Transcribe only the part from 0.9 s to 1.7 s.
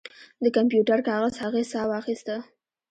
کاغذ هغې